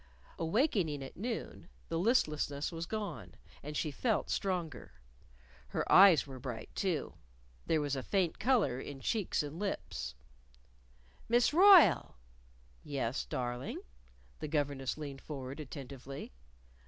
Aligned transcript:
Awakening 0.39 1.03
at 1.03 1.15
noon 1.15 1.69
the 1.87 1.99
listlessness 1.99 2.71
was 2.71 2.87
gone, 2.87 3.35
and 3.61 3.77
she 3.77 3.91
felt 3.91 4.31
stronger. 4.31 4.93
Her 5.67 5.91
eyes 5.91 6.25
were 6.25 6.39
bright, 6.39 6.69
too. 6.73 7.13
There 7.67 7.81
was 7.81 7.95
a 7.95 8.01
faint 8.01 8.39
color 8.39 8.79
in 8.79 9.01
cheeks 9.01 9.43
and 9.43 9.59
lips. 9.59 10.15
"Miss 11.29 11.53
Royle!" 11.53 12.15
"Yes, 12.83 13.25
darling?" 13.25 13.79
The 14.39 14.47
governess 14.47 14.97
leaned 14.97 15.21
forward 15.21 15.59
attentively. 15.59 16.31